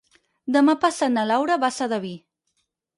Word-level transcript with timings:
Demà 0.55 0.75
passat 0.87 1.13
na 1.19 1.27
Laura 1.35 1.61
va 1.67 1.73
a 1.73 1.79
Sedaví. 1.79 2.17